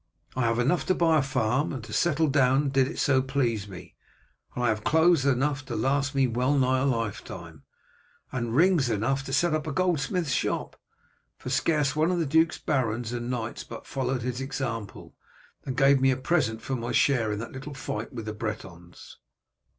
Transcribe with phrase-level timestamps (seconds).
[0.35, 3.93] I have enough to buy a farm and settle down did it so please me,
[4.55, 7.61] and I have clothes enough to last me well nigh a lifetime,
[8.31, 10.75] and rings enough to set up a goldsmith's shop.
[11.37, 15.15] For scarce one of the duke's barons and knights but followed his example,
[15.67, 19.19] and gave me a present for my share in that little fight with the Bretons."